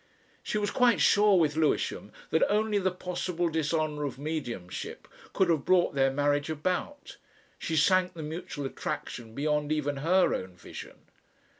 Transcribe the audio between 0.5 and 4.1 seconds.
was quite sure with Lewisham that only the possible dishonour